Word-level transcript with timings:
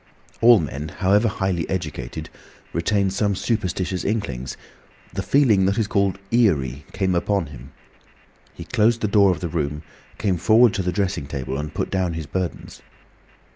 All 0.41 0.59
men, 0.59 0.87
however 0.89 1.27
highly 1.27 1.69
educated, 1.69 2.31
retain 2.73 3.11
some 3.11 3.35
superstitious 3.35 4.03
inklings. 4.03 4.57
The 5.13 5.21
feeling 5.21 5.65
that 5.67 5.77
is 5.77 5.85
called 5.85 6.17
"eerie" 6.31 6.85
came 6.91 7.13
upon 7.13 7.45
him. 7.53 7.71
He 8.55 8.63
closed 8.63 9.01
the 9.01 9.07
door 9.07 9.29
of 9.29 9.41
the 9.41 9.47
room, 9.47 9.83
came 10.17 10.37
forward 10.37 10.73
to 10.73 10.81
the 10.81 10.91
dressing 10.91 11.27
table, 11.27 11.55
and 11.55 11.71
put 11.71 11.91
down 11.91 12.13
his 12.13 12.25
burdens. 12.25 12.81